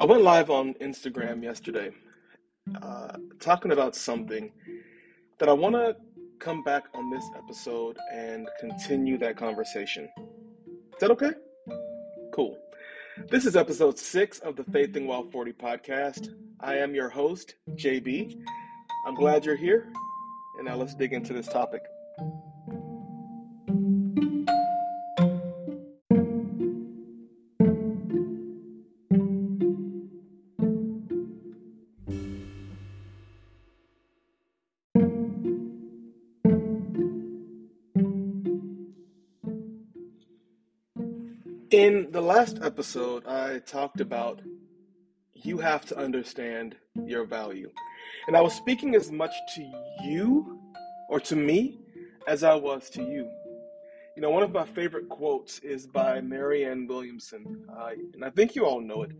[0.00, 1.90] I went live on Instagram yesterday
[2.80, 4.52] uh, talking about something
[5.38, 5.96] that I want to
[6.38, 10.08] come back on this episode and continue that conversation.
[10.16, 11.32] Is that okay?
[12.32, 12.56] Cool.
[13.28, 16.28] This is episode six of the Faithing While 40 podcast.
[16.60, 18.40] I am your host, JB.
[19.04, 19.92] I'm glad you're here,
[20.58, 21.82] and now let's dig into this topic.
[41.78, 44.42] In the last episode, I talked about
[45.32, 46.74] you have to understand
[47.06, 47.70] your value.
[48.26, 49.62] And I was speaking as much to
[50.02, 50.58] you
[51.08, 51.78] or to me
[52.26, 53.30] as I was to you.
[54.16, 58.56] You know, one of my favorite quotes is by Marianne Williamson, uh, and I think
[58.56, 59.12] you all know it.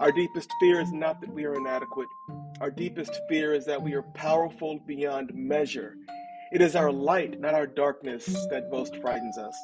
[0.00, 2.08] Our deepest fear is not that we are inadequate,
[2.60, 5.94] our deepest fear is that we are powerful beyond measure.
[6.50, 9.54] It is our light, not our darkness, that most frightens us.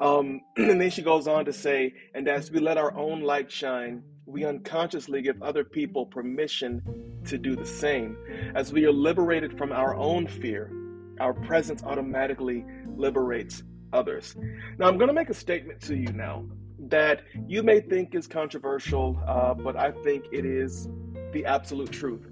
[0.00, 3.50] Um, and then she goes on to say, and as we let our own light
[3.50, 6.82] shine, we unconsciously give other people permission
[7.24, 8.16] to do the same.
[8.54, 10.70] As we are liberated from our own fear,
[11.18, 12.64] our presence automatically
[12.96, 14.36] liberates others.
[14.78, 16.44] Now, I'm going to make a statement to you now
[16.78, 20.88] that you may think is controversial, uh, but I think it is
[21.32, 22.26] the absolute truth.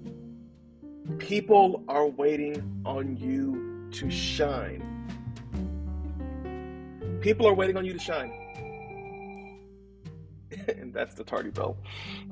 [1.17, 4.96] People are waiting on you to shine.
[7.21, 8.31] People are waiting on you to shine.
[10.67, 11.77] and that's the tardy bell.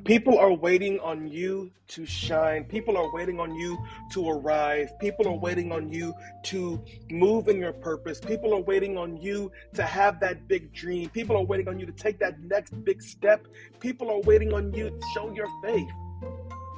[0.04, 2.64] People are waiting on you to shine.
[2.64, 3.78] People are waiting on you
[4.12, 4.98] to arrive.
[5.00, 6.14] People are waiting on you
[6.44, 8.20] to move in your purpose.
[8.20, 11.10] People are waiting on you to have that big dream.
[11.10, 13.48] People are waiting on you to take that next big step.
[13.80, 15.90] People are waiting on you to show your faith.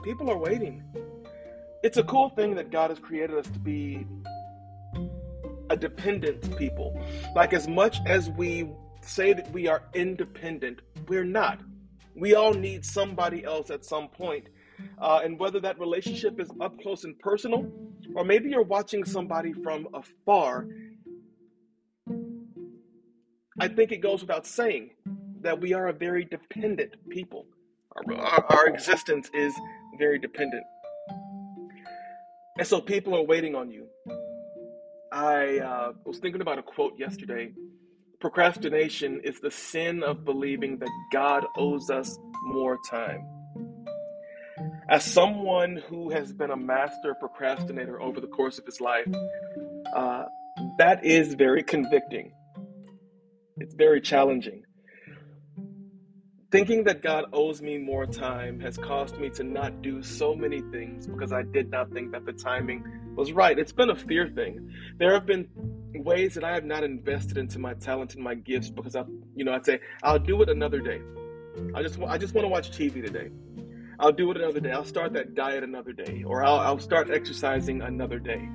[0.04, 0.84] People are waiting.
[1.84, 4.06] It's a cool thing that God has created us to be
[5.70, 7.00] a dependent people.
[7.36, 8.70] Like, as much as we
[9.02, 11.62] say that we are independent, we're not.
[12.16, 14.50] We all need somebody else at some point.
[15.00, 17.72] Uh, and whether that relationship is up close and personal,
[18.16, 20.68] or maybe you're watching somebody from afar,
[23.60, 24.92] I think it goes without saying
[25.42, 27.46] that we are a very dependent people.
[27.96, 29.54] Our, our, our existence is
[29.98, 30.64] very dependent.
[32.58, 33.88] And so people are waiting on you.
[35.12, 37.54] I uh, was thinking about a quote yesterday.
[38.20, 43.26] Procrastination is the sin of believing that God owes us more time.
[44.90, 49.08] As someone who has been a master procrastinator over the course of his life,
[49.96, 50.24] uh,
[50.78, 52.32] that is very convicting.
[53.58, 54.64] It's very challenging.
[56.52, 60.62] Thinking that God owes me more time has caused me to not do so many
[60.72, 62.86] things because I did not think that the timing
[63.18, 63.58] was right.
[63.58, 64.72] It's been a fear thing.
[64.98, 65.50] There have been
[65.96, 69.04] ways that I have not invested into my talent and my gifts because I,
[69.36, 71.02] you know, I'd say I'll do it another day.
[71.74, 73.32] I just, I just want to watch TV today.
[74.00, 74.72] I'll do it another day.
[74.72, 78.48] I'll start that diet another day, or I'll, I'll start exercising another day.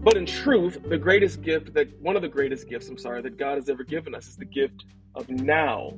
[0.00, 3.38] But in truth, the greatest gift that one of the greatest gifts, I'm sorry, that
[3.38, 5.94] God has ever given us is the gift of now.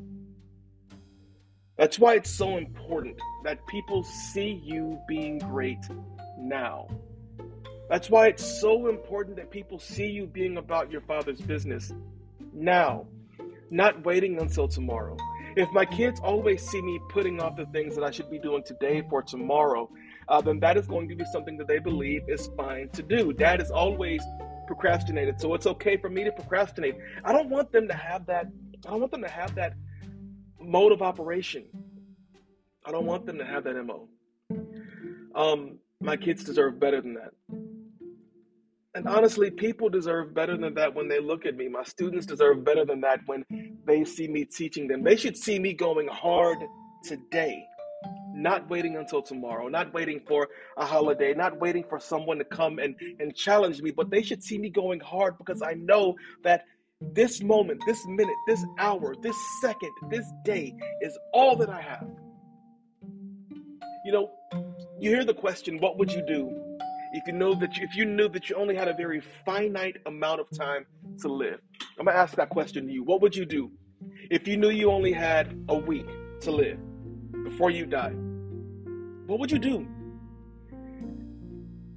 [1.76, 5.80] That's why it's so important that people see you being great
[6.38, 6.86] now.
[7.90, 11.92] That's why it's so important that people see you being about your father's business
[12.52, 13.08] now,
[13.68, 15.16] not waiting until tomorrow.
[15.56, 18.62] If my kids always see me putting off the things that I should be doing
[18.62, 19.90] today for tomorrow,
[20.28, 23.32] uh, then that is going to be something that they believe is fine to do.
[23.32, 24.22] Dad is always
[24.68, 26.94] procrastinated, so it's okay for me to procrastinate.
[27.24, 28.46] I don't want them to have that.
[28.86, 29.74] I don't want them to have that
[30.60, 31.64] mode of operation.
[32.86, 34.06] I don't want them to have that MO.
[35.34, 37.32] Um, my kids deserve better than that.
[38.94, 41.68] And honestly, people deserve better than that when they look at me.
[41.68, 43.44] My students deserve better than that when
[43.84, 45.04] they see me teaching them.
[45.04, 46.58] They should see me going hard
[47.04, 47.62] today,
[48.34, 52.80] not waiting until tomorrow, not waiting for a holiday, not waiting for someone to come
[52.80, 56.64] and, and challenge me, but they should see me going hard because I know that
[57.00, 62.08] this moment, this minute, this hour, this second, this day is all that I have.
[64.04, 64.30] You know,
[64.98, 66.69] you hear the question, what would you do
[67.12, 69.96] if you know that you, if you knew that you only had a very finite
[70.06, 70.86] amount of time
[71.20, 71.60] to live?
[71.98, 73.02] I'm gonna ask that question to you.
[73.02, 73.70] What would you do
[74.30, 76.06] if you knew you only had a week
[76.40, 76.78] to live
[77.44, 78.12] before you die?
[79.26, 79.86] What would you do?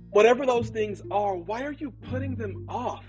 [0.10, 3.06] Whatever those things are, why are you putting them off?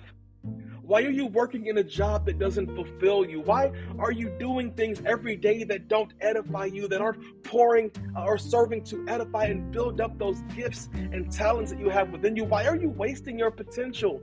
[0.87, 3.41] Why are you working in a job that doesn't fulfill you?
[3.41, 8.25] Why are you doing things every day that don't edify you, that aren't pouring uh,
[8.25, 12.37] or serving to edify and build up those gifts and talents that you have within
[12.37, 12.45] you?
[12.45, 14.21] Why are you wasting your potential?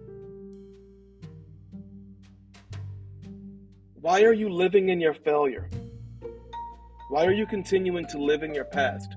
[4.00, 5.68] Why are you living in your failure?
[7.10, 9.16] Why are you continuing to live in your past?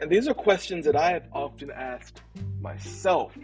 [0.00, 2.22] And these are questions that I have often asked
[2.60, 3.36] myself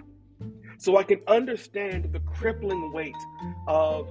[0.80, 3.14] so I can understand the crippling weight
[3.68, 4.08] of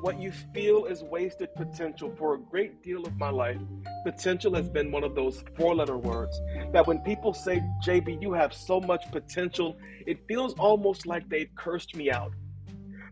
[0.00, 3.60] what you feel is wasted potential for a great deal of my life.
[4.04, 6.36] Potential has been one of those four letter words
[6.72, 11.54] that when people say, JB, you have so much potential, it feels almost like they've
[11.54, 12.32] cursed me out.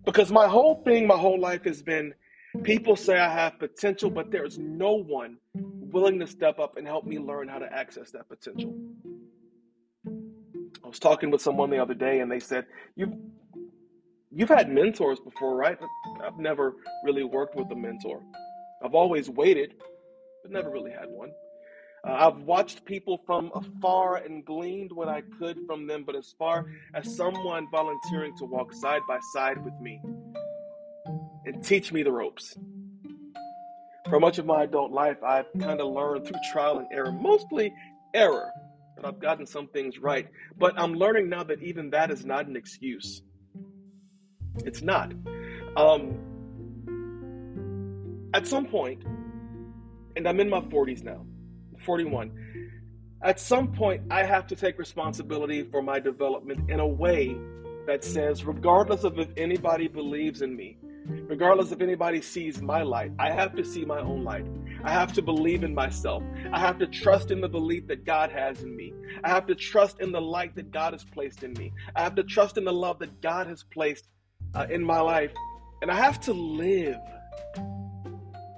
[0.05, 2.13] Because my whole thing, my whole life has been
[2.65, 7.07] people say I have potential, but there's no one willing to step up and help
[7.07, 8.75] me learn how to access that potential.
[10.93, 12.67] Was talking with someone the other day and they said,
[12.97, 13.15] You've
[14.31, 15.79] you've had mentors before, right?
[16.23, 18.23] I've never really worked with a mentor.
[18.85, 19.73] I've always waited,
[20.43, 21.31] but never really had one.
[22.07, 26.35] Uh, I've watched people from afar and gleaned what I could from them, but as
[26.39, 29.99] far as someone volunteering to walk side by side with me
[31.47, 32.55] and teach me the ropes.
[34.11, 37.73] For much of my adult life, I've kind of learned through trial and error, mostly
[38.13, 38.53] error,
[39.03, 40.29] but I've gotten some things right.
[40.59, 43.23] But I'm learning now that even that is not an excuse.
[44.65, 45.13] It's not.
[45.77, 46.19] Um,
[48.35, 49.03] at some point,
[50.17, 51.27] and I'm in my 40s now,
[51.85, 52.33] 41.
[53.23, 57.37] At some point, I have to take responsibility for my development in a way
[57.87, 60.77] that says, regardless of if anybody believes in me,
[61.07, 64.47] regardless if anybody sees my light, I have to see my own light.
[64.85, 66.23] I have to believe in myself.
[66.53, 68.93] I have to trust in the belief that God has in me.
[69.23, 71.73] I have to trust in the light that God has placed in me.
[71.95, 74.09] I have to trust in the love that God has placed
[74.55, 75.33] uh, in my life.
[75.83, 76.99] And I have to live.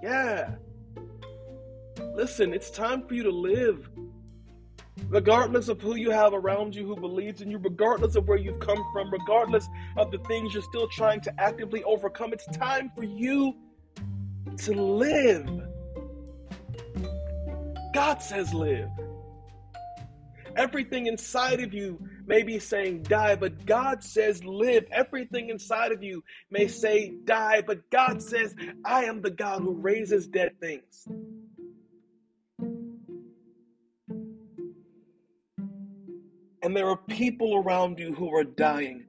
[0.02, 0.54] Yeah.
[2.14, 3.90] Listen, it's time for you to live.
[5.08, 8.60] Regardless of who you have around you who believes in you, regardless of where you've
[8.60, 13.04] come from, regardless of the things you're still trying to actively overcome, it's time for
[13.04, 13.54] you
[14.58, 15.73] to live.
[17.94, 18.90] God says live.
[20.56, 24.84] Everything inside of you may be saying die, but God says live.
[24.90, 28.54] Everything inside of you may say die, but God says,
[28.84, 31.06] I am the God who raises dead things.
[36.62, 39.04] And there are people around you who are dying,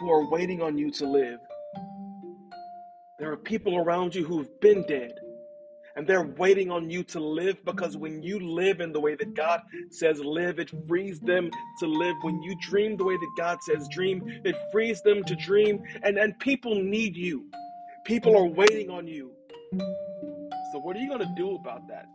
[0.00, 1.40] who are waiting on you to live.
[3.18, 5.12] There are people around you who've been dead,
[5.98, 9.34] and they're waiting on you to live because when you live in the way that
[9.34, 11.50] God says live, it frees them
[11.80, 12.14] to live.
[12.22, 15.82] When you dream the way that God says dream, it frees them to dream.
[16.04, 17.50] And, and people need you,
[18.04, 19.32] people are waiting on you.
[20.72, 22.06] So, what are you going to do about that?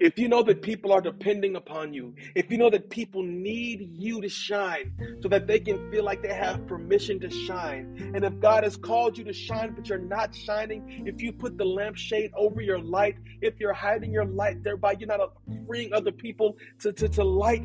[0.00, 3.88] If you know that people are depending upon you, if you know that people need
[3.92, 4.92] you to shine
[5.22, 8.76] so that they can feel like they have permission to shine, and if God has
[8.76, 12.78] called you to shine but you're not shining, if you put the lampshade over your
[12.78, 15.32] light, if you're hiding your light thereby you're not
[15.66, 17.64] freeing other people to, to, to light,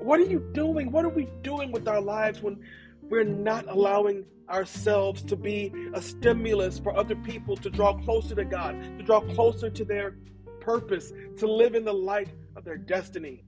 [0.00, 0.90] what are you doing?
[0.90, 2.58] What are we doing with our lives when
[3.02, 8.44] we're not allowing ourselves to be a stimulus for other people to draw closer to
[8.44, 10.16] God, to draw closer to their
[10.60, 13.44] purpose, to live in the light of their destiny.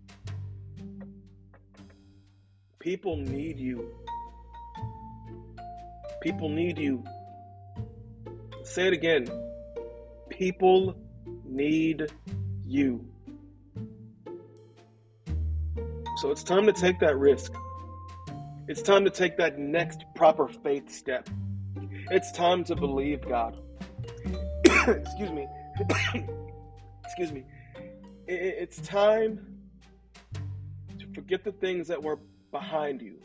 [2.79, 3.95] People need you.
[6.21, 7.05] People need you.
[8.65, 9.27] Say it again.
[10.31, 10.97] People
[11.45, 12.11] need
[12.67, 13.07] you.
[16.17, 17.53] So it's time to take that risk.
[18.69, 21.29] It's time to take that next proper faith step.
[22.11, 23.59] It's time to believe God.
[24.65, 25.47] Excuse me.
[27.13, 27.45] excuse me,
[28.27, 29.39] it's time
[30.99, 32.19] to forget the things that were
[32.51, 33.19] behind you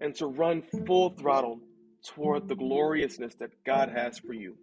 [0.00, 1.60] and to run full throttle
[2.02, 4.56] toward the gloriousness that God has for you.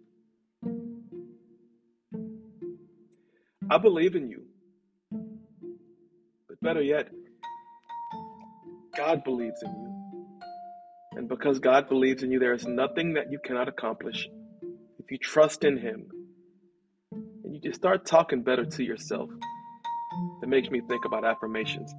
[3.70, 4.46] I believe in you.
[6.48, 7.08] But better yet,
[8.96, 10.40] God believes in you.
[11.12, 14.28] And because God believes in you, there is nothing that you cannot accomplish
[14.98, 16.10] if you trust in Him
[17.56, 19.30] you just start talking better to yourself.
[20.40, 21.94] That makes me think about affirmations.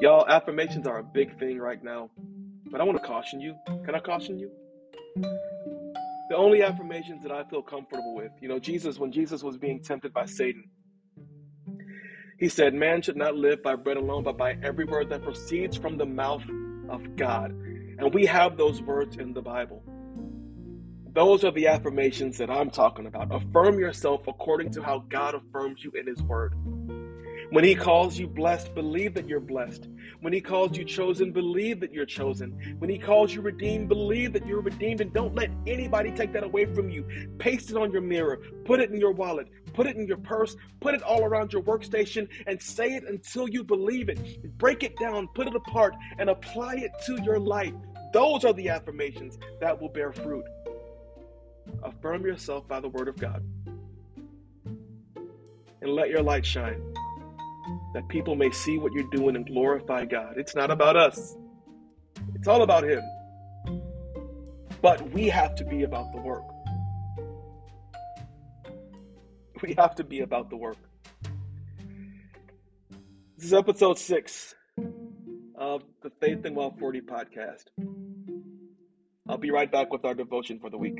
[0.00, 2.10] Y'all, affirmations are a big thing right now.
[2.70, 3.56] But I want to caution you.
[3.84, 4.52] Can I caution you?
[6.28, 9.82] The only affirmations that I feel comfortable with, you know, Jesus, when Jesus was being
[9.82, 10.70] tempted by Satan,
[12.38, 15.76] he said, Man should not live by bread alone, but by every word that proceeds
[15.76, 16.44] from the mouth
[16.88, 17.50] of God.
[17.50, 19.82] And we have those words in the Bible.
[21.12, 23.34] Those are the affirmations that I'm talking about.
[23.34, 26.54] Affirm yourself according to how God affirms you in His Word.
[27.50, 29.88] When He calls you blessed, believe that you're blessed.
[30.20, 32.76] When He calls you chosen, believe that you're chosen.
[32.78, 35.00] When He calls you redeemed, believe that you're redeemed.
[35.00, 37.04] And don't let anybody take that away from you.
[37.38, 40.56] Paste it on your mirror, put it in your wallet, put it in your purse,
[40.78, 44.56] put it all around your workstation, and say it until you believe it.
[44.58, 47.74] Break it down, put it apart, and apply it to your life.
[48.12, 50.44] Those are the affirmations that will bear fruit.
[51.82, 53.44] Affirm yourself by the word of God.
[55.82, 56.82] And let your light shine
[57.94, 60.34] that people may see what you're doing and glorify God.
[60.36, 61.36] It's not about us,
[62.34, 63.02] it's all about Him.
[64.82, 66.44] But we have to be about the work.
[69.62, 70.78] We have to be about the work.
[73.36, 74.54] This is episode six
[75.54, 77.64] of the Faith and Wealth 40 podcast.
[79.28, 80.98] I'll be right back with our devotion for the week.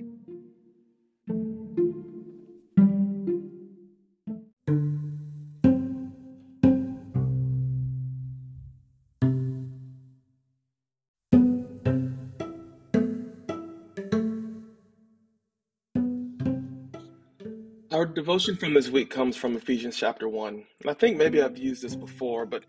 [18.21, 20.63] Devotion from this week comes from Ephesians chapter 1.
[20.83, 22.65] And I think maybe I've used this before, but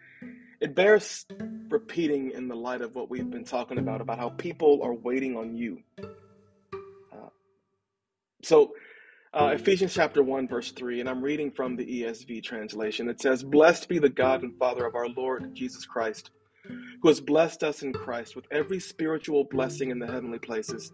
[0.61, 1.25] it bears
[1.67, 5.35] repeating in the light of what we've been talking about, about how people are waiting
[5.35, 5.79] on you.
[6.01, 7.27] Uh,
[8.41, 8.71] so,
[9.33, 13.09] uh, Ephesians chapter 1, verse 3, and I'm reading from the ESV translation.
[13.09, 16.31] It says, Blessed be the God and Father of our Lord Jesus Christ,
[17.01, 20.93] who has blessed us in Christ with every spiritual blessing in the heavenly places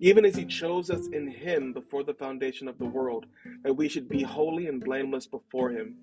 [0.00, 3.26] even as he chose us in him before the foundation of the world,
[3.62, 5.94] that we should be holy and blameless before him.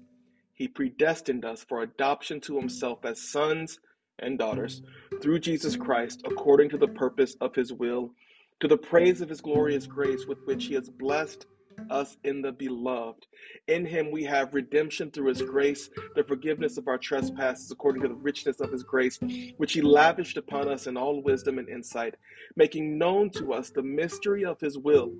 [0.53, 3.79] He predestined us for adoption to himself as sons
[4.19, 4.81] and daughters
[5.21, 8.11] through Jesus Christ, according to the purpose of his will,
[8.59, 11.45] to the praise of his glorious grace with which he has blessed
[11.89, 13.25] us in the beloved.
[13.67, 18.07] In him we have redemption through his grace, the forgiveness of our trespasses according to
[18.07, 19.19] the richness of his grace,
[19.57, 22.15] which he lavished upon us in all wisdom and insight,
[22.55, 25.13] making known to us the mystery of his will,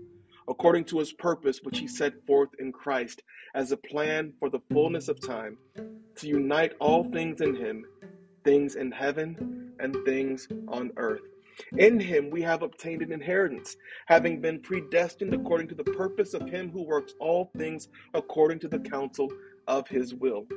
[0.48, 3.24] according to his purpose, which he set forth in Christ
[3.56, 5.58] as a plan for the fullness of time,
[6.16, 7.86] to unite all things in him,
[8.44, 11.22] things in heaven and things on earth.
[11.78, 13.76] In him we have obtained an inheritance,
[14.08, 18.68] having been predestined according to the purpose of him who works all things according to
[18.68, 19.32] the counsel
[19.68, 20.48] of his will.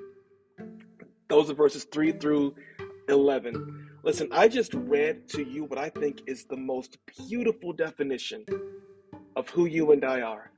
[1.28, 2.54] Those are verses 3 through
[3.08, 3.88] 11.
[4.02, 8.44] Listen, I just read to you what I think is the most beautiful definition
[9.36, 10.50] of who you and I are.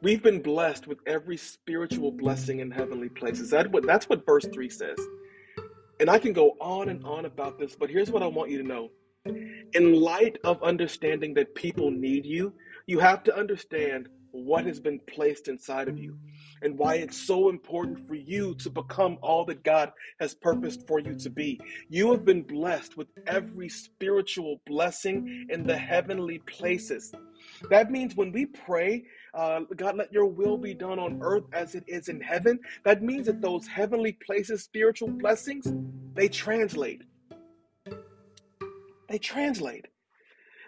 [0.00, 3.50] We've been blessed with every spiritual blessing in heavenly places.
[3.50, 4.98] That what, that's what verse 3 says.
[6.00, 8.60] And I can go on and on about this, but here's what I want you
[8.60, 8.90] to know
[9.74, 12.52] in light of understanding that people need you,
[12.86, 16.16] you have to understand what has been placed inside of you
[16.62, 20.98] and why it's so important for you to become all that God has purposed for
[20.98, 21.60] you to be.
[21.90, 27.12] You have been blessed with every spiritual blessing in the heavenly places.
[27.68, 31.74] That means when we pray, uh, God, let your will be done on earth as
[31.74, 35.70] it is in heaven, that means that those heavenly places, spiritual blessings,
[36.14, 37.02] they translate
[39.12, 39.86] they translate.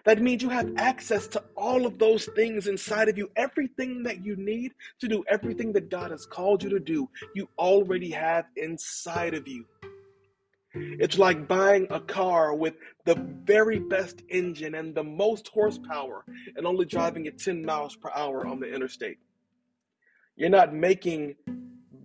[0.05, 3.31] That means you have access to all of those things inside of you.
[3.35, 7.49] Everything that you need to do everything that God has called you to do, you
[7.57, 9.65] already have inside of you.
[10.75, 12.75] It's like buying a car with
[13.05, 16.23] the very best engine and the most horsepower
[16.55, 19.17] and only driving at 10 miles per hour on the interstate.
[20.35, 21.35] You're not making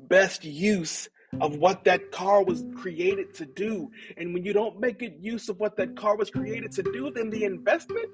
[0.09, 1.09] best use
[1.41, 3.91] of what that car was created to do.
[4.17, 7.11] And when you don't make good use of what that car was created to do,
[7.11, 8.09] then the investment,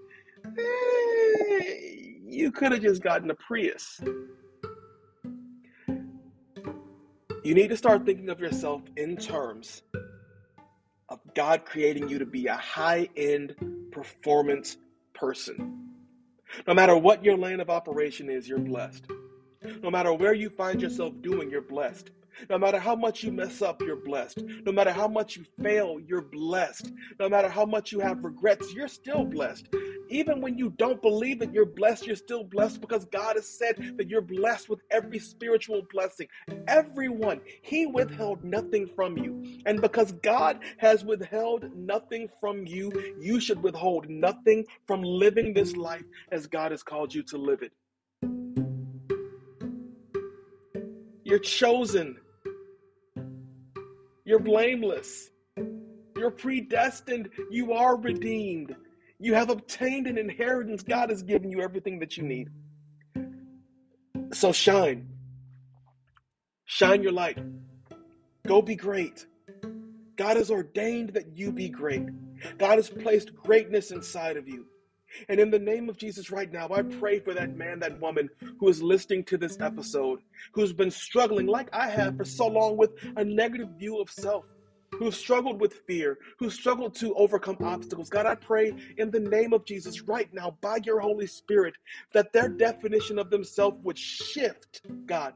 [0.58, 4.00] eh, you could have just gotten a Prius.
[7.42, 9.82] You need to start thinking of yourself in terms
[11.08, 13.54] of God creating you to be a high end
[13.92, 14.76] performance
[15.14, 15.92] person.
[16.66, 19.06] No matter what your lane of operation is, you're blessed.
[19.82, 22.11] No matter where you find yourself doing, you're blessed.
[22.49, 24.43] No matter how much you mess up, you're blessed.
[24.64, 26.93] No matter how much you fail, you're blessed.
[27.19, 29.69] No matter how much you have regrets, you're still blessed.
[30.09, 33.95] Even when you don't believe that you're blessed, you're still blessed because God has said
[33.97, 36.28] that you're blessed with every spiritual blessing.
[36.69, 39.61] Everyone, He withheld nothing from you.
[39.66, 45.75] And because God has withheld nothing from you, you should withhold nothing from living this
[45.75, 47.73] life as God has called you to live it.
[51.25, 52.19] You're chosen.
[54.26, 55.30] You're blameless.
[56.16, 57.30] You're predestined.
[57.50, 58.75] You are redeemed.
[59.21, 60.83] You have obtained an inheritance.
[60.83, 62.49] God has given you everything that you need.
[64.33, 65.09] So shine.
[66.64, 67.38] Shine your light.
[68.47, 69.26] Go be great.
[70.16, 72.09] God has ordained that you be great.
[72.59, 74.66] God has placed greatness inside of you.
[75.29, 78.29] And in the name of Jesus, right now, I pray for that man, that woman
[78.59, 80.21] who is listening to this episode,
[80.53, 84.45] who's been struggling, like I have for so long, with a negative view of self,
[84.93, 88.09] who've struggled with fear, who struggled to overcome obstacles.
[88.09, 91.75] God, I pray in the name of Jesus right now, by your Holy Spirit,
[92.13, 95.35] that their definition of themselves would shift, God.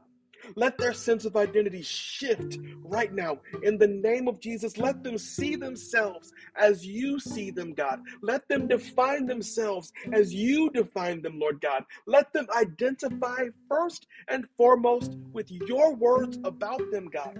[0.55, 3.39] Let their sense of identity shift right now.
[3.63, 8.01] In the name of Jesus, let them see themselves as you see them, God.
[8.21, 11.83] Let them define themselves as you define them, Lord God.
[12.05, 17.37] Let them identify first and foremost with your words about them, God.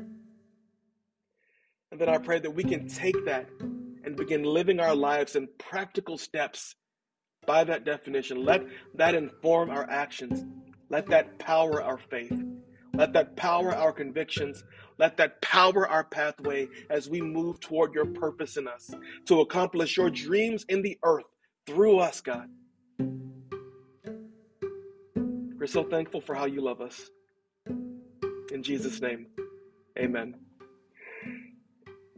[1.92, 3.50] And then I pray that we can take that
[4.04, 6.76] and begin living our lives in practical steps
[7.46, 8.46] by that definition.
[8.46, 8.64] Let
[8.96, 10.46] that inform our actions.
[10.90, 12.51] Let that power our faith.
[12.94, 14.64] Let that power our convictions.
[14.98, 18.92] Let that power our pathway as we move toward your purpose in us
[19.26, 21.26] to accomplish your dreams in the earth
[21.66, 22.50] through us, God.
[25.16, 27.10] We're so thankful for how you love us.
[28.52, 29.28] In Jesus' name,
[29.98, 30.36] amen.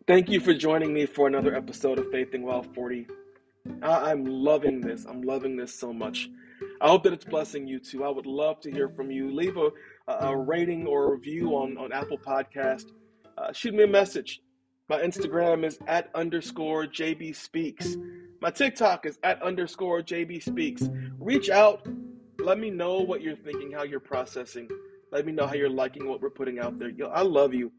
[0.08, 3.08] Thank you for joining me for another episode of Faithing While 40.
[3.82, 5.06] I'm loving this.
[5.06, 6.30] I'm loving this so much.
[6.82, 8.04] I hope that it's blessing you too.
[8.04, 9.34] I would love to hear from you.
[9.34, 9.70] Leave a,
[10.08, 12.92] a rating or a review on, on Apple Podcast.
[13.38, 14.42] Uh, shoot me a message.
[14.90, 17.96] My Instagram is at underscore JB Speaks.
[18.42, 20.90] My TikTok is at underscore JB Speaks.
[21.18, 21.88] Reach out.
[22.40, 24.68] Let me know what you're thinking, how you're processing.
[25.12, 26.90] Let me know how you're liking what we're putting out there.
[26.90, 27.72] Yo, I love you,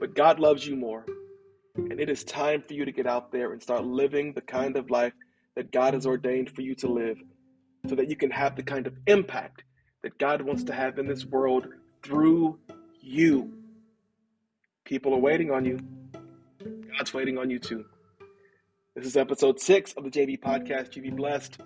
[0.00, 1.06] but God loves you more.
[1.76, 4.76] And it is time for you to get out there and start living the kind
[4.76, 5.12] of life
[5.56, 7.18] that God has ordained for you to live
[7.88, 9.62] so that you can have the kind of impact
[10.02, 11.68] that God wants to have in this world
[12.02, 12.58] through
[13.00, 13.52] you.
[14.84, 15.80] People are waiting on you.
[16.96, 17.84] God's waiting on you too.
[18.94, 20.96] This is episode six of the JB Podcast.
[20.96, 21.58] You be blessed.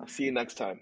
[0.00, 0.80] I'll see you next time.